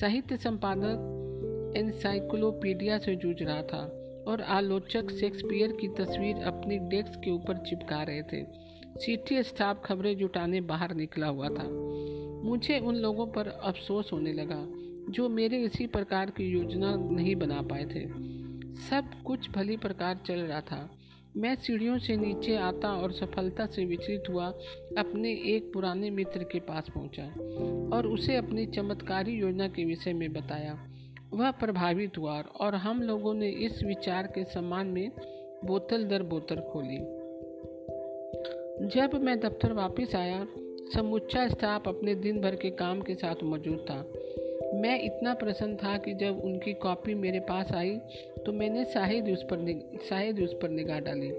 साहित्य 0.00 0.36
संपादक 0.36 1.74
एनसाइक्लोपीडिया 1.76 2.98
से 2.98 3.16
जूझ 3.16 3.42
रहा 3.42 3.62
था 3.62 4.00
और 4.28 4.40
आलोचक 4.40 5.10
शेक्सपियर 5.10 5.72
की 5.72 5.88
तस्वीर 5.88 6.36
अपनी 6.36 6.78
डेस्क 6.78 7.20
के 7.24 7.30
ऊपर 7.30 7.56
चिपका 7.56 8.02
रहे 8.02 8.22
थे। 8.22 8.63
सीटी 8.98 9.42
स्टाफ 9.42 9.82
खबरें 9.84 10.16
जुटाने 10.16 10.60
बाहर 10.60 10.94
निकला 10.94 11.26
हुआ 11.26 11.48
था। 11.48 11.68
मुझे 12.44 12.78
उन 12.78 12.96
लोगों 12.96 13.26
पर 13.26 13.46
अफसोस 13.46 14.10
होने 14.12 14.32
लगा, 14.32 14.66
जो 15.12 15.28
मेरे 15.28 15.62
इसी 15.62 15.86
प्रकार 15.86 16.30
की 16.30 16.44
योजना 16.44 16.94
नहीं 16.96 17.36
बना 17.36 17.62
पाए 17.62 17.84
थे। 17.84 18.06
सब 18.74 19.22
कुछ 19.26 19.50
भली 19.50 19.76
प्रकार 19.76 20.20
चल 20.26 20.34
रहा 20.34 20.60
था। 20.60 20.90
मैं 21.36 21.54
सीढ़ियों 21.54 21.98
से 21.98 22.16
नीचे 22.16 22.56
आता 22.56 22.92
और 22.92 23.12
सफलता 23.12 23.66
से 23.66 23.84
विचलित 23.84 24.22
हुआ, 24.30 24.46
अपने 24.98 25.30
एक 25.30 25.72
पुराने 25.72 26.10
मित्र 26.10 26.44
के 26.44 26.60
पास 26.60 26.86
पहुँचा 26.94 27.26
और 27.96 28.06
उसे 28.06 28.36
अपनी 28.36 28.66
चमत्कारी 28.66 29.32
योजना 29.32 29.68
के 29.68 29.84
विषय 29.84 30.12
में 30.12 30.32
बताया। 30.32 30.88
वह 31.32 31.50
प्रभावित 31.50 32.18
हुआ 32.18 32.40
और 32.40 32.74
हम 32.74 33.02
लोगों 33.02 33.34
ने 33.34 33.50
इस 33.50 33.82
विचार 33.82 34.26
के 34.26 34.44
सम्मान 34.44 34.86
में 34.86 35.10
बोतल 35.64 36.04
दर 36.04 36.22
बोतल 36.22 36.56
खोली। 36.56 37.23
जब 38.74 39.10
मैं 39.14 39.38
दफ्तर 39.40 39.72
वापस 39.72 40.14
आया 40.14 40.46
समूचा 40.94 41.46
स्टाफ 41.48 41.88
अपने 41.88 42.14
दिन 42.14 42.40
भर 42.40 42.54
के 42.54 42.70
काम 42.70 43.00
के 43.00 43.14
साथ 43.14 43.42
मौजूद 43.42 43.84
था। 43.90 43.96
मैं 44.74 44.98
इतना 45.02 45.34
प्रसन्न 45.34 45.76
था 45.76 45.96
कि 45.96 46.14
जब 46.14 46.40
उनकी 46.44 46.72
कॉपी 46.72 47.14
मेरे 47.14 47.40
पास 47.40 47.72
आई 47.72 47.96
तो 48.46 48.52
मैंने 48.52 48.84
शायद 48.84 49.28
उस 49.28 49.42
पर 49.42 50.00
शायद 50.08 50.40
उस 50.40 50.54
पर 50.62 50.68
निगाह 50.68 51.00
डाली 51.00 51.30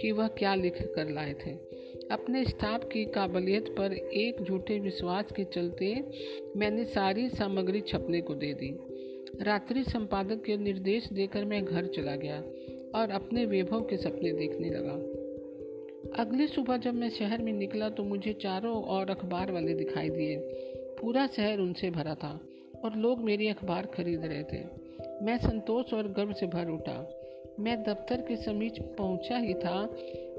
कि 0.00 0.12
वह 0.12 0.28
क्या 0.28 0.54
लिख 0.54 0.82
कर 0.96 1.10
लाए 1.10 1.34
थे। 1.46 1.52
अपने 2.10 2.44
स्टाफ 2.44 2.84
की 2.84 3.04
काबिलियत 3.04 3.68
पर 3.78 3.92
एक 3.92 4.42
झूठे 4.42 4.78
विश्वास 4.78 5.32
के 5.32 5.44
चलते 5.44 5.94
मैंने 6.56 6.84
सारी 6.84 7.28
सामग्री 7.28 7.80
छपने 7.80 8.20
को 8.20 8.34
दे 8.34 8.52
दी। 8.54 8.76
रात्रि 9.42 9.84
संपादक 9.84 10.42
के 10.46 10.56
निर्देश 10.56 11.08
देकर 11.12 11.44
मैं 11.44 11.64
घर 11.64 11.86
चला 11.86 12.16
गया 12.16 12.42
और 12.94 13.10
अपने 13.10 13.46
वैभव 13.46 13.80
के 13.80 13.96
सपने 13.96 14.32
देखने 14.32 14.70
लगा। 14.70 15.29
अगली 16.00 16.46
सुबह 16.46 16.76
जब 16.76 16.94
मैं 16.94 17.10
शहर 17.10 17.42
में 17.42 17.52
निकला 17.52 17.88
तो 17.88 18.04
मुझे 18.04 18.32
चारों 18.32 18.82
और 18.82 19.10
अखबार 19.10 19.52
वाले 19.52 19.74
दिखाई 19.74 20.10
दिए। 20.10 20.36
पूरा 21.00 21.26
शहर 21.26 21.58
उनसे 21.58 21.90
भरा 21.90 22.14
था 22.14 22.40
और 22.84 22.96
लोग 22.96 23.20
मेरी 23.20 23.48
अखबार 23.48 23.86
खरीद 23.86 24.24
रहे 24.24 24.42
थे। 24.42 24.64
मैं 25.24 25.38
संतोष 25.38 25.94
और 25.94 26.08
गर्व 26.08 26.32
से 26.32 26.46
भर 26.46 26.68
उठा। 26.68 27.10
मैं 27.60 27.82
दफ्तर 27.82 28.20
के 28.20 28.36
समीप 28.36 28.94
पहुँचा 28.98 29.36
ही 29.36 29.54
था 29.54 29.90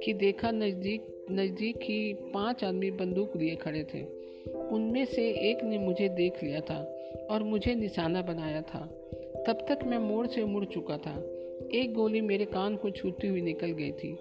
कि 0.03 0.13
देखा 0.13 0.51
नज़दीक 0.51 1.25
नज़दीक 1.32 1.77
ही 1.77 2.13
पाँच 2.13 2.63
आदमी 2.63 2.91
बंदूक 2.91 3.38
लिए 3.38 3.56
खड़े 3.56 3.84
थे। 3.84 4.03
उनमें 4.53 5.06
से 5.06 5.30
एक 5.30 5.63
ने 5.63 5.77
मुझे 5.77 6.10
देख 6.10 6.44
लिया 6.44 6.62
था 6.62 6.84
और 7.30 7.44
मुझे 7.44 7.75
निशाना 7.75 8.22
बनाया 8.22 8.62
था। 8.62 8.80
तब 9.48 9.65
तक 9.70 9.80
मैं 9.86 9.98
मोड़ 9.98 10.27
से 10.27 10.46
मुड़ 10.46 10.65
चुका 10.65 10.98
था। 10.98 11.18
एक 11.74 11.94
गोली 11.94 12.22
मेरे 12.22 12.46
कान 12.46 12.75
को 12.75 12.89
छूती 12.89 13.27
हुई 13.27 13.41
निकल 13.41 13.72
गई 13.72 13.91
थी। 13.91 14.18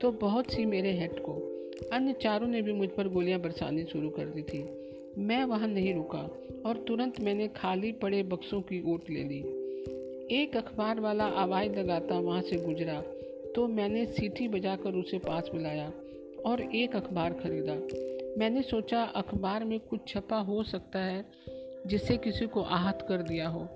तो 0.00 0.10
बहुत 0.12 0.50
सी 0.52 0.64
मेरे 0.66 0.92
हेड 0.92 1.18
को, 1.18 1.32
अन्य 1.92 2.12
चारों 2.12 2.46
ने 2.46 2.62
भी 2.62 2.72
मुझ 2.72 2.88
पर 2.88 3.08
गोलियाँ 3.08 3.40
बरसानी 3.40 3.84
शुरू 3.84 4.08
कर 4.10 4.24
दी 4.24 4.42
थी। 4.42 4.62
मैं 5.18 5.44
वहाँ 5.44 5.68
नहीं 5.68 5.94
रुका 5.94 6.18
और 6.66 6.84
तुरंत 6.88 7.20
मैंने 7.20 7.48
खाली 7.48 7.92
पड़े 7.92 8.22
बक्सों 8.22 8.60
की 8.60 8.94
ओट 8.94 9.10
ले 9.10 9.22
ली। 9.24 9.38
एक 10.32 10.56
अखबार 10.56 11.00
वाला 11.00 11.24
आवाज़ 11.24 11.70
लगाता 11.70 12.18
वहाँ 12.18 12.42
से 12.42 12.56
गुजरा 12.56 13.00
तो 13.56 13.66
मैंने 13.68 14.06
सीटी 14.06 14.48
बजाकर 14.48 14.94
उसे 14.94 15.18
पास 15.18 15.50
बुलाया 15.54 15.92
और 16.46 16.60
एक 16.76 16.96
अखबार 16.96 17.32
खरीदा। 17.32 17.74
मैंने 18.38 18.62
सोचा, 18.62 19.02
अखबार 19.02 19.64
में 19.64 19.80
कुछ 19.80 20.00
छपा 20.08 20.36
हो 20.36 20.62
सकता 20.62 20.98
है 20.98 21.24
जिससे 21.86 22.16
किसी 22.16 22.46
को 22.46 22.62
आहत 22.62 23.06
कर 23.08 23.22
दिया 23.22 23.48
हो। 23.48 23.68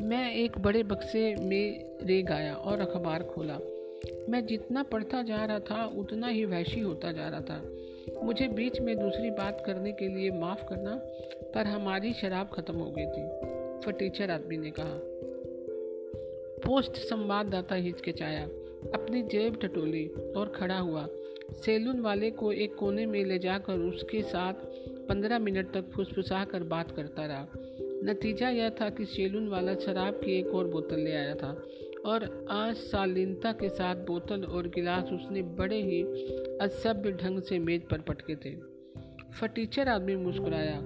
मैं 0.00 0.34
एक 0.34 0.58
बड़े 0.58 0.82
बक्से 0.82 1.34
में 1.34 1.96
रेग 2.02 2.30
आया 2.30 2.54
और 2.54 2.80
अखबार 2.80 3.22
खोला। 3.22 3.58
मैं 4.28 4.46
जितना 4.46 4.82
पढ़ता 4.82 5.22
जा 5.22 5.44
रहा 5.44 5.58
था, 5.58 5.84
उतना 5.98 6.26
ही 6.26 6.44
वैशी 6.44 6.80
होता 6.80 7.12
जा 7.12 7.28
रहा 7.28 7.40
था। 7.40 7.70
मुझे 8.22 8.48
बीच 8.48 8.80
में 8.80 8.98
दूसरी 8.98 9.30
बात 9.30 9.62
करने 9.66 9.92
के 9.92 10.08
लिए 10.08 10.30
माफ़ 10.30 10.64
करना, 10.64 10.94
पर 11.54 11.66
हमारी 11.66 12.12
शराब 12.12 12.50
ख़त्म 12.54 12.74
हो 12.74 12.94
गई 12.98 13.06
थी 13.06 13.54
फटीचर 13.80 14.30
आदमी 14.30 14.56
ने 14.56 14.70
कहा। 14.70 15.00
पोस्ट 16.66 16.92
संवाददाता 16.92 17.74
हिचकिचाया। 17.74 18.48
अपनी 18.94 19.22
जेब 19.22 19.58
टटोली 19.62 20.06
और 20.06 20.48
खड़ा 20.48 20.78
हुआ। 20.78 21.08
सैलून 21.50 22.00
वाले 22.00 22.30
को 22.30 22.52
एक 22.52 22.74
कोने 22.74 23.06
में 23.06 23.24
ले 23.24 23.38
जाकर 23.38 23.74
उसके 23.74 24.22
साथ 24.22 24.54
पंद्रह 25.08 25.38
मिनट 25.38 25.72
तक 25.72 25.84
फुसफुसा 25.84 26.44
कर 26.44 26.62
बात 26.62 26.90
करता 26.90 27.26
रहा। 27.26 27.48
नतीजा 27.80 28.48
यह 28.48 28.70
था 28.70 28.90
कि 28.90 29.04
सैलून 29.04 29.48
वाला 29.48 29.74
शराब 29.74 30.14
की 30.14 30.38
एक 30.38 30.46
और 30.46 30.68
बोतल 30.68 30.96
ले 30.96 31.12
आया 31.12 31.34
था। 31.34 31.66
और 32.06 32.22
अशालीनता 32.50 33.52
के 33.52 33.68
साथ 33.68 33.96
बोतल 34.06 34.44
और 34.44 34.68
गिलास 34.68 35.04
उसने 35.04 35.42
बड़े 35.42 35.82
ही 35.82 36.02
असभ्य 36.60 37.12
ढंग 37.12 37.42
से 37.42 37.58
मेज 37.58 37.82
पर 37.82 38.00
पटके 38.00 38.36
थे। 38.36 38.54
फटीचर 39.40 39.88
आदमी 39.88 40.16
मुस्कुराया। 40.16 40.78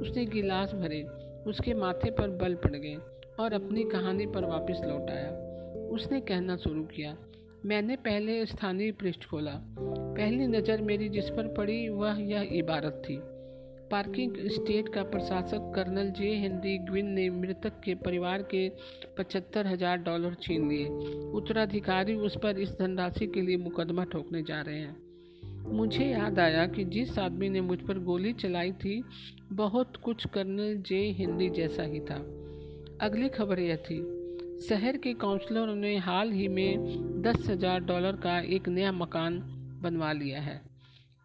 उसने 0.00 0.24
गिलास 0.24 0.72
भरे, 0.72 1.02
उसके 1.46 1.74
माथे 1.74 2.10
पर 2.10 2.28
बल 2.28 2.54
पड़ 2.54 2.76
गए 2.76 2.96
और 3.40 3.52
अपनी 3.52 3.84
कहानी 3.84 4.26
पर 4.26 4.44
वापस 4.44 4.80
लौट 4.84 5.10
आया। 5.10 5.30
उसने 5.90 6.20
कहना 6.20 6.56
शुरू 6.56 6.82
किया, 6.84 7.16
मैंने 7.64 7.96
पहले 7.96 8.44
स्थानीय 8.46 8.92
पृष्ठ 8.92 9.24
खोला। 9.24 9.52
पहली 9.80 10.46
नज़र 10.46 10.82
मेरी 10.82 11.08
जिस 11.08 11.30
पर 11.30 11.54
पड़ी, 11.54 11.88
वह 11.88 12.20
यह 12.20 12.48
इबारत 12.52 13.02
थी। 13.04 13.16
पार्किंग 13.90 14.36
स्टेट 14.48 14.88
का 14.88 15.02
प्रशासक 15.04 15.72
कर्नल 15.74 16.10
जे. 16.10 16.34
हेनरी 16.36 16.76
ग्विन 16.80 17.06
ने 17.08 17.28
मृतक 17.30 17.80
के 17.84 17.94
परिवार 17.94 18.42
के 18.42 18.68
पचहत्तर 19.18 19.66
हज़ार 19.66 19.98
डॉलर 19.98 20.34
छीन 20.42 20.68
लिए। 20.68 20.86
उत्तराधिकारी 21.32 22.14
उस 22.14 22.36
पर 22.42 22.58
इस 22.58 22.72
धनराशि 22.72 23.26
के 23.26 23.40
लिए 23.40 23.56
मुकदमा 23.56 24.04
ठोकने 24.04 24.42
जा 24.42 24.60
रहे 24.60 24.78
हैं। 24.78 24.96
मुझे 25.72 26.04
याद 26.04 26.38
आया 26.38 26.66
कि 26.66 26.84
जिस 26.84 27.18
आदमी 27.18 27.48
ने 27.48 27.60
मुझ 27.60 27.78
पर 27.78 27.98
गोली 27.98 28.32
चलाई 28.32 28.72
थी, 28.74 29.02
बहुत 29.52 29.96
कुछ 29.96 30.26
कर्नल 30.26 30.76
जे. 30.86 31.00
हिंदी 31.12 31.48
जैसा 31.50 31.82
ही 31.82 32.00
था। 32.00 32.16
अगली 33.00 33.28
खबर 33.28 33.60
यह 33.60 33.76
थी, 33.76 33.98
शहर 34.68 34.96
के 34.96 35.12
काउंसलरों 35.14 35.74
ने 35.74 35.96
हाल 35.98 36.30
ही 36.32 36.48
में 36.48 37.22
दस 37.22 37.48
हज़ार 37.48 37.80
डॉलर 37.80 38.16
का 38.16 38.38
एक 38.54 38.68
नया 38.68 38.92
मकान 38.92 39.38
बनवा 39.82 40.12
लिया 40.12 40.40
है। 40.40 40.60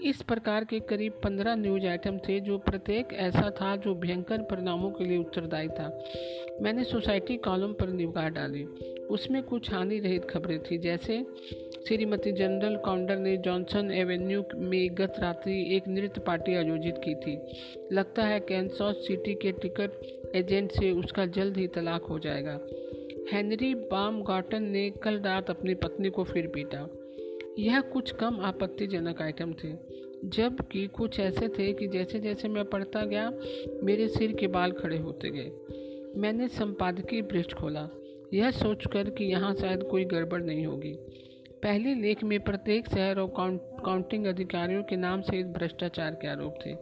इस 0.03 0.21
प्रकार 0.21 0.63
के 0.63 0.79
करीब 0.79 1.13
पंद्रह 1.23 1.55
न्यूज़ 1.55 1.85
आइटम 1.85 2.17
थे 2.17 2.39
जो 2.39 2.57
प्रत्येक 2.57 3.13
ऐसा 3.13 3.49
था 3.51 3.75
जो 3.75 3.93
भयंकर 3.95 4.41
परिणामों 4.41 4.89
के 4.91 5.03
लिए 5.03 5.17
उत्तरदायी 5.17 5.67
था। 5.67 6.03
मैंने 6.61 6.83
सोसाइटी 6.83 7.37
कॉलम 7.37 7.73
पर 7.73 7.89
निगाह 7.89 8.29
डाली। 8.29 8.63
उसमें 9.09 9.41
कुछ 9.43 9.71
हानि 9.73 9.99
रहित 9.99 10.25
खबरें 10.25 10.59
थी, 10.59 10.77
जैसे 10.77 11.25
श्रीमती 11.87 12.31
जनरल 12.31 12.75
काउंडर 12.75 13.17
ने 13.17 13.35
जॉनसन 13.37 13.91
एवेन्यू 13.91 14.43
में 14.55 14.89
गत 14.93 15.15
रात्रि 15.19 15.75
एक 15.75 15.87
नृत्य 15.87 16.21
पार्टी 16.21 16.55
आयोजित 16.55 16.95
की 16.97 17.15
थी। 17.15 17.37
लगता 17.91 18.23
है 18.23 18.39
कैंसॉस 18.39 19.07
सिटी 19.07 19.33
के 19.33 19.51
टिकट 19.51 20.35
एजेंट 20.35 20.71
से 20.71 20.91
उसका 20.91 21.25
जल्द 21.25 21.57
ही 21.57 21.67
तलाक 21.67 22.03
हो 22.03 22.19
जाएगा। 22.19 22.59
हेनरी 23.33 23.75
बाम 23.75 24.21
गार्टन 24.23 24.63
ने 24.63 24.89
कल 24.89 25.19
रात 25.19 25.49
अपनी 25.49 25.73
पत्नी 25.75 26.09
को 26.09 26.23
फिर 26.23 26.47
पीटा। 26.47 26.87
यह 27.59 27.81
कुछ 27.81 28.11
कम 28.11 28.39
आपत्तिजनक 28.41 29.21
आइटम 29.21 29.53
थे, 29.53 29.73
जबकि 30.25 30.87
कुछ 30.87 31.19
ऐसे 31.19 31.47
थे 31.47 31.73
कि 31.73 31.87
जैसे 31.87 32.19
जैसे 32.19 32.47
मैं 32.47 32.65
पढ़ता 32.65 33.05
गया, 33.05 33.31
मेरे 33.83 34.07
सिर 34.07 34.31
के 34.31 34.47
बाल 34.47 34.71
खड़े 34.71 34.97
होते 34.97 35.29
गए। 35.29 35.51
मैंने 36.15 36.47
संपादकीय 36.47 37.21
पृष्ठ 37.21 37.53
खोला। 37.53 37.89
यह 38.33 38.51
सोचकर 38.51 39.09
कि 39.09 39.25
यहाँ 39.25 39.55
शायद 39.55 39.83
कोई 39.83 40.05
गड़बड़ 40.05 40.41
नहीं 40.41 40.65
होगी। 40.65 40.93
पहले 41.63 41.93
लेख 41.95 42.23
में 42.23 42.39
प्रत्येक 42.39 42.89
शहर 42.89 43.19
और 43.19 43.33
काउंटिंग 43.85 44.25
अधिकारियों 44.25 44.83
के 44.83 44.95
नाम 44.95 45.21
से 45.21 45.43
भ्रष्टाचार 45.43 46.11
के 46.11 46.27
आरोप 46.27 46.55
थे। 46.65 46.73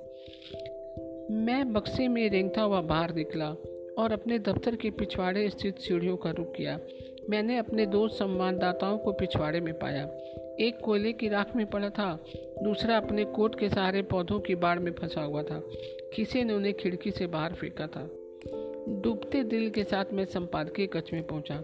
मैं 1.34 1.74
बक्से 1.74 2.08
में 2.08 2.30
रेंगता 2.30 2.62
हुआ 2.62 2.82
बाहर 2.82 3.16
निकला 3.16 3.50
और 3.98 4.12
अपने 4.12 4.40
दफ्तर 4.40 4.76
के 4.76 4.90
पिछवाड़े 4.90 5.50
स्थित 5.50 5.78
सीढ़ियों 5.78 6.18
का 6.18 6.32
रुख 6.32 6.56
किया। 6.56 6.80
मैंने 7.30 7.58
अपने 7.58 7.86
दो 7.86 8.08
संवाददाताओं 8.08 8.98
को 8.98 9.12
पिछवाड़े 9.12 9.60
में 9.60 9.74
पाया। 9.74 10.06
एक 10.60 10.80
कोयले 10.80 11.14
की 11.14 11.28
राख 11.28 11.56
में 11.56 11.66
पड़ा 11.66 11.90
था। 11.90 12.26
दूसरा 12.64 12.98
अपने 12.98 13.26
कोट 13.26 13.60
के 13.60 13.70
सहारे 13.70 14.02
पौधों 14.02 14.40
की 14.40 14.56
बाढ़ 14.56 14.80
में 14.80 14.92
फंसा 14.92 15.22
हुआ 15.22 15.44
था। 15.44 15.64
किसी 16.16 16.44
ने 16.44 16.54
उन्हें 16.54 16.74
खिड़की 16.74 17.12
से 17.12 17.28
बाहर 17.28 17.54
फेंका 17.54 17.88
था। 17.88 18.10
डूबते 19.02 19.44
दिल 19.44 19.70
के 19.70 19.84
साथ 19.84 20.06
मैं 20.14 20.26
संपादकीय 20.26 20.88
कक्ष 20.88 21.14
में 21.14 21.28
पहुँचा। 21.28 21.64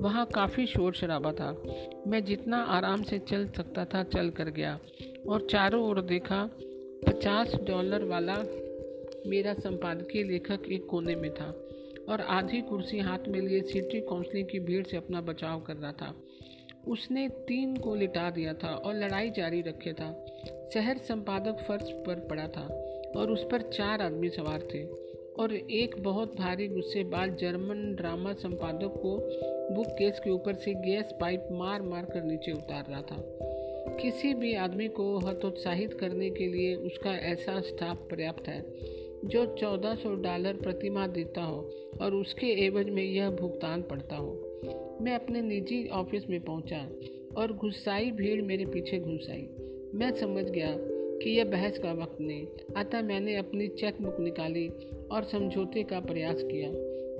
वहाँ 0.00 0.26
काफ़ी 0.26 0.66
शोर 0.66 0.94
शराबा 0.94 1.32
था। 1.32 1.62
मैं 2.06 2.24
जितना 2.24 2.56
आराम 2.56 3.02
से 3.02 3.18
चल 3.18 3.48
सकता 3.48 3.84
था, 3.84 4.02
चल 4.02 4.30
कर 4.30 4.44
गया 4.44 4.80
और 5.28 5.46
चारों 5.50 5.88
ओर 5.88 6.00
देखा, 6.00 6.50
पचास 7.06 7.54
डॉलर 7.54 8.04
वाला 8.04 8.36
मेरा 9.26 9.54
संपादकीय 9.54 10.22
लेखक 10.22 10.60
एक 10.72 10.86
कोने 10.86 11.14
में 11.14 11.34
था 11.34 11.60
और 12.08 12.20
आधी 12.20 12.60
कुर्सी 12.60 12.98
हाथ 12.98 13.28
में 13.28 13.40
लिए 13.40 13.60
सिटी 13.60 14.00
काउंसिलिंग 14.00 14.48
की 14.48 14.58
भीड़ 14.58 14.86
से 14.86 14.96
अपना 14.96 15.20
बचाव 15.20 15.60
कर 15.60 15.76
रहा 15.76 15.92
था। 15.92 16.14
उसने 16.88 17.28
तीन 17.28 17.76
को 17.76 17.94
लिटा 17.94 18.30
दिया 18.30 18.54
था 18.54 18.74
और 18.74 18.94
लड़ाई 18.94 19.30
जारी 19.30 19.60
रखे 19.60 19.92
था। 19.92 20.26
शहर 20.74 20.98
संपादक 20.98 21.64
फर्श 21.68 21.90
पर 22.06 22.14
पड़ा 22.14 22.48
था 22.48 22.66
और 23.16 23.30
उस 23.30 23.44
पर 23.44 23.62
चार 23.62 24.02
आदमी 24.02 24.28
सवार 24.28 24.68
थे 24.74 24.84
और 25.42 25.54
एक 25.54 25.94
बहुत 25.98 26.36
भारी 26.36 26.68
गुस्सेबाज 26.68 27.36
जर्मन 27.38 27.94
ड्रामा 27.94 28.32
संपादक 28.32 28.94
को 29.02 29.16
बुक 29.74 29.86
केस 29.86 30.20
के 30.24 30.30
ऊपर 30.30 30.54
से 30.54 30.74
गैस 30.74 31.14
पाइप 31.20 31.48
मार 31.52 31.82
मार 31.82 32.04
कर 32.04 32.22
नीचे 32.22 32.52
उतार 32.52 32.84
रहा 32.88 33.02
था। 33.02 33.16
किसी 34.02 34.34
भी 34.34 34.54
आदमी 34.54 34.88
को 34.88 35.18
हतोत्साहित 35.18 35.94
करने 35.94 36.30
के 36.30 36.46
लिए 36.46 36.74
उसका 36.74 37.10
ऐसा 37.10 37.60
स्टाफ 37.60 37.96
पर्याप्त 37.96 38.48
है 38.48 38.64
जो 39.24 39.46
1400 39.46 40.14
डॉलर 40.14 40.54
प्रति 40.54 40.90
माह 40.90 41.06
देता 41.06 41.42
हो 41.42 41.70
और 42.00 42.14
उसके 42.14 42.46
एवज 42.46 42.90
में 42.90 43.02
यह 43.02 43.30
भुगतान 43.30 43.82
पड़ता 43.82 44.16
हो। 44.16 44.43
मैं 45.00 45.14
अपने 45.14 45.42
निजी 45.42 45.86
ऑफ़िस 45.88 46.30
में 46.30 46.40
पहुँचा 46.40 46.88
और 47.36 47.52
गुस्साई 47.52 48.10
भीड़ 48.10 48.42
मेरे 48.42 48.66
पीछे 48.66 48.98
घुस 48.98 49.26
आई। 49.30 49.48
मैं 49.94 50.10
समझ 50.12 50.44
गया 50.44 50.76
कि 51.18 51.30
यह 51.30 51.44
बहस 51.44 51.78
का 51.78 51.92
वक्त 51.92 52.20
नहीं, 52.20 52.46
अतः 52.76 53.02
मैंने 53.02 53.36
अपनी 53.36 53.68
चेक 53.68 54.02
बुक 54.02 54.20
निकाली 54.20 54.68
और 55.12 55.24
समझौते 55.24 55.82
का 55.82 56.00
प्रयास 56.00 56.42
किया। 56.42 56.70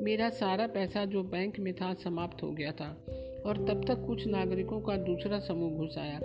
मेरा 0.05 0.29
सारा 0.31 0.67
पैसा 0.67 1.05
जो 1.05 1.23
बैंक 1.23 1.61
में 1.61 1.75
था 1.75 1.95
समाप्त 1.95 2.43
हो 2.43 2.51
गया 2.51 2.73
था 2.73 3.07
और 3.47 3.57
तब 3.57 3.85
तक 3.85 4.07
कुछ 4.07 4.27
नागरिकों 4.27 4.81
का 4.81 4.97
दूसरा 4.97 5.39
समूह 5.39 5.71
घुस 5.71 5.99
आया। 5.99 6.21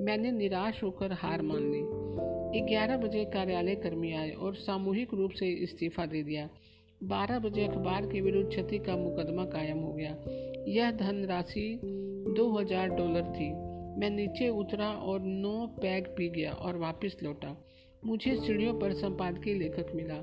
मैंने 0.00 0.32
निराश 0.32 0.82
होकर 0.82 1.12
हार 1.12 1.42
मान 1.42 1.72
ली। 1.72 2.08
ग्यारह 2.60 2.96
बजे 2.96 3.24
कार्यालय 3.24 3.74
कर्मी 3.74 4.12
आए 4.12 4.30
और 4.30 4.54
सामूहिक 4.54 5.14
रूप 5.14 5.30
से 5.30 5.46
इस्तीफा 5.46 6.06
दे 6.06 6.22
दिया। 6.22 6.48
बारह 7.02 7.38
बजे 7.38 7.64
अखबार 7.64 8.06
के 8.06 8.20
विरुद्ध 8.20 8.48
क्षति 8.48 8.78
का 8.78 8.96
मुकदमा 8.96 9.44
कायम 9.44 9.78
हो 9.78 9.92
गया। 9.92 10.16
यह 10.68 10.90
धनराशि 10.90 11.80
दो 12.36 12.50
हज़ार 12.58 12.88
डॉलर 12.88 13.22
थी। 13.22 13.50
मैं 14.00 14.10
नीचे 14.10 14.48
उतरा 14.48 14.88
और 14.90 15.20
नौ 15.20 15.66
पैग 15.66 16.06
पी 16.06 16.28
गया 16.28 16.52
और 16.52 16.76
वापस 16.76 17.16
लौटा। 17.22 17.56
मुझे 18.04 18.36
सीढ़ियों 18.36 18.74
पर 18.74 18.92
संपादकीय 18.92 19.54
लेखक 19.54 19.92
मिला 19.94 20.16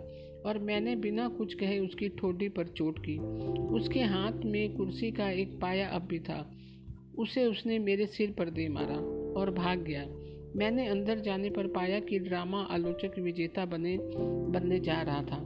और 0.46 0.60
मैंने 0.60 0.96
बिना 0.96 1.28
कुछ 1.28 1.54
कहे 1.54 1.80
उसकी 1.80 2.10
ठोडी 2.10 2.50
पर 2.50 2.68
चोट 2.68 3.00
की। 3.00 3.18
उसके 3.76 4.00
हाथ 4.00 4.46
में 4.46 4.76
कुर्सी 4.76 5.12
का 5.12 5.30
एक 5.30 5.60
पाया 5.62 5.88
अब 5.90 6.02
भी 6.02 6.20
था। 6.20 6.40
उसे 7.18 7.46
उसने 7.46 7.80
मेरे 7.80 8.06
सिर 8.06 8.32
पर 8.32 8.50
दे 8.50 8.68
मारा 8.70 8.98
और 9.40 9.52
भाग 9.52 9.80
गया। 9.80 10.06
मैंने 10.56 10.88
अंदर 10.88 11.20
जाने 11.20 11.50
पर 11.50 11.68
पाया 11.68 12.00
कि 12.00 12.20
ड्रामा 12.20 12.62
आलोचक 12.62 13.20
विजेता 13.20 13.66
बने, 13.66 13.98
बनने 14.52 14.80
जा 14.80 15.02
रहा 15.02 15.22
था। 15.22 15.38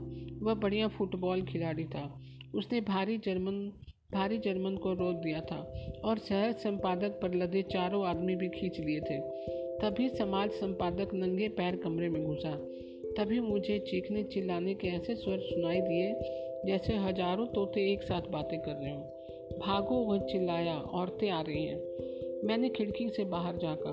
वह 0.42 0.54
बढ़िया 0.54 0.88
फुटबॉल 0.88 1.42
खिलाड़ी 1.42 1.84
था। 1.84 2.22
उसने 2.54 2.80
भारी 2.80 3.18
जर्मन 3.18 3.72
भारी 4.14 4.38
जर्मन 4.38 4.76
को 4.76 4.92
रोक 4.92 5.16
दिया 5.16 5.40
था 5.40 5.56
और 6.04 6.18
शहर 6.18 6.52
संपादक 6.52 7.18
पर 7.22 7.34
लदे 7.34 7.62
चारों 7.62 8.06
आदमी 8.06 8.34
भी 8.36 8.48
खींच 8.48 8.80
लिए 8.80 9.00
थे। 9.00 9.18
तभी 9.78 10.08
समाज 10.08 10.50
संपादक 10.50 11.14
नंगे 11.14 11.48
पैर 11.48 11.76
कमरे 11.76 12.08
में 12.08 12.24
घुसा। 12.24 12.54
तभी 13.18 13.40
मुझे 13.40 13.78
चीखने 13.78 14.22
चिल्लाने 14.24 14.74
के 14.74 14.88
ऐसे 14.88 15.14
स्वर 15.14 15.38
सुनाई 15.38 15.80
दिए 15.80 16.12
जैसे 16.66 16.96
हज़ारों 16.96 17.46
तोते 17.46 17.92
एक 17.92 18.02
साथ 18.02 18.22
बातें 18.22 18.58
कर 18.60 18.72
रहे 18.72 18.90
हों। 18.90 19.58
भागो, 19.58 19.94
वह 19.94 20.18
चिल्लाया, 20.18 20.74
औरतें 20.74 21.30
आ 21.30 21.40
रही 21.40 21.64
हैं। 21.64 22.46
मैंने 22.46 22.68
खिड़की 22.68 23.08
से 23.08 23.24
बाहर 23.24 23.56
झाँका 23.56 23.90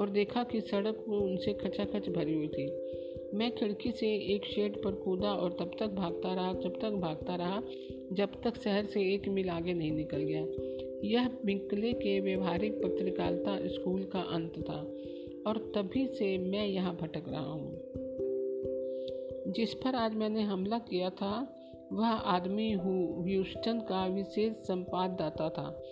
और 0.00 0.10
देखा 0.10 0.42
कि 0.42 0.60
सड़क 0.60 1.04
में 1.08 1.18
उनसे 1.18 1.52
खचाखच 1.52 2.08
भरी 2.08 2.34
हुई 2.34 2.48
थी। 2.48 2.66
मैं 3.34 3.50
खिड़की 3.50 3.90
से 3.90 4.14
एक 4.34 4.44
शेड 4.44 4.82
पर 4.82 4.94
कूदा 4.94 5.32
और 5.32 5.56
तब 5.60 5.70
तक 5.80 5.86
भागता 5.86 6.34
रहा, 6.34 6.52
जब 6.52 6.80
तक 6.80 6.90
भागता 6.90 7.34
रहा 7.34 7.62
जब 8.12 8.28
तक 8.42 8.56
शहर 8.56 8.86
से 8.86 9.14
एक 9.14 9.28
मील 9.28 9.50
आगे 9.50 9.74
नहीं 9.74 9.92
निकल 9.92 10.18
गया। 10.18 10.46
यह 11.04 11.28
बिंकले 11.44 11.92
के 11.92 12.20
व्यवहारिक 12.20 12.82
पत्रकारिता 12.82 13.68
स्कूल 13.68 14.04
का 14.04 14.20
अंत 14.20 14.52
था, 14.58 14.94
और 15.46 15.72
तभी 15.76 16.06
से 16.06 16.38
मैं 16.38 16.66
यहाँ 16.66 16.96
भटक 16.96 17.22
रहा 17.28 17.52
हूँ। 17.52 17.80
जिस 19.52 19.74
पर 19.74 19.94
आज 19.94 20.14
मैंने 20.14 20.42
हमला 20.42 20.78
किया 20.78 21.10
था, 21.10 21.54
वह 21.92 22.06
आदमी 22.06 22.72
ह्यूस्टन 22.72 23.80
का 23.80 24.06
विशेष 24.06 24.52
संपाददाता 24.52 25.48
था, 25.48 25.82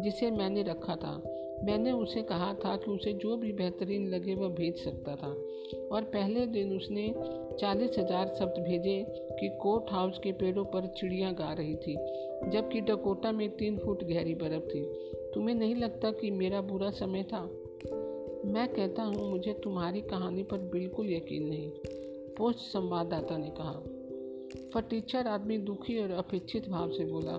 जिसे 0.00 0.30
मैंने 0.30 0.62
रखा 0.62 0.96
था। 0.96 1.40
मैंने 1.62 1.92
उसे 1.92 2.22
कहा 2.22 2.52
था 2.54 2.76
कि 2.76 2.90
उसे 2.90 3.12
जो 3.12 3.36
भी 3.36 3.52
बेहतरीन 3.52 4.06
लगे 4.08 4.34
वह 4.34 4.48
भेज 4.48 4.84
सकता 4.84 5.16
था। 5.16 5.34
और 5.92 6.02
पहले 6.04 6.46
दिन 6.46 6.76
उसने 6.76 7.14
चालीस 7.60 7.98
हज़ार 7.98 8.34
शब्द 8.38 8.58
भेजे 8.58 9.04
कि 9.40 9.48
कोर्ट 9.62 9.92
हाउस 9.92 10.18
के 10.18 10.32
पेड़ों 10.32 10.64
पर 10.64 10.86
चिड़ियाँ 10.86 11.34
गा 11.34 11.52
रही 11.52 11.74
थी, 11.76 11.96
जबकि 12.50 12.80
डकोटा 12.80 13.32
में 13.32 13.48
तीन 13.50 13.78
फुट 13.78 14.04
गहरी 14.04 14.34
बर्फ़ 14.34 14.64
थी। 14.64 14.82
तुम्हें 15.34 15.54
नहीं 15.54 15.74
लगता 15.74 16.10
कि 16.10 16.30
मेरा 16.30 16.60
बुरा 16.60 16.90
समय 16.90 17.22
था? 17.22 17.42
मैं 18.46 18.68
कहता 18.68 19.02
हूँ, 19.02 19.30
मुझे 19.30 19.52
तुम्हारी 19.52 20.00
कहानी 20.00 20.42
पर 20.42 20.58
बिल्कुल 20.58 21.12
यकीन 21.12 21.48
नहीं, 21.48 21.70
पोस्ट 22.38 22.58
संवाददाता 22.58 23.38
ने 23.38 23.50
कहा। 23.50 23.82
फटीचर 24.74 25.26
आदमी 25.26 25.58
दुखी 25.58 25.98
और 25.98 26.10
अपेक्षित 26.10 26.68
भाव 26.68 26.90
से 26.90 27.04
बोला, 27.04 27.38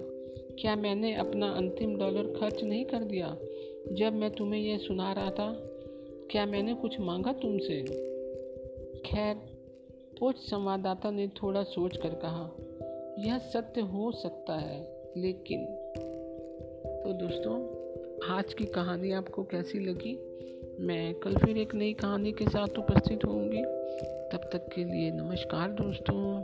क्या 0.62 0.76
मैंने 0.76 1.14
अपना 1.16 1.50
अंतिम 1.50 1.96
डॉलर 1.98 2.34
खर्च 2.40 2.64
नहीं 2.64 2.86
कर 2.86 3.04
दिया? 3.04 3.28
जब 3.92 4.14
मैं 4.14 4.32
तुम्हें 4.32 4.62
यह 4.62 4.78
सुना 4.78 5.14
रहा 5.14 5.32
था, 5.32 5.54
क्या 6.32 6.46
मैंने 6.46 6.74
कुछ 6.74 7.00
मांगा 7.00 7.34
तुमसे? 7.34 7.82
खैर 9.06 9.36
पोस्ट 10.20 10.38
संवाददाता 10.38 11.12
ने 11.12 11.28
थोड़ा 11.28 11.64
सोच 11.64 11.98
कर 11.98 12.10
कहा, 12.10 12.52
यह 13.20 13.38
सत्य 13.38 13.82
हो 13.82 14.12
सकता 14.12 14.54
है, 14.54 15.04
लेकिन 15.18 15.66
तो 17.04 17.14
दोस्तों, 17.14 17.56
आज 18.38 18.54
की 18.54 18.66
कहानी 18.66 19.12
आपको 19.12 19.44
कैसी 19.44 19.80
लगी? 19.80 20.18
मैं 20.80 21.14
कल 21.14 21.38
फिर 21.38 21.58
एक 21.58 21.76
नई 21.76 21.94
कहानी 21.94 22.32
के 22.32 22.46
साथ 22.46 22.80
उपस्थित 22.80 23.26
होंगी। 23.26 23.62
तब 24.32 24.50
तक 24.54 24.70
के 24.76 24.84
लिए 24.84 25.12
नमस्कार 25.12 25.70
दोस्तों। 25.72 26.42